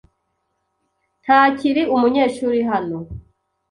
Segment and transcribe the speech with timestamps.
[1.23, 2.97] ntakiri umunyeshuri hano.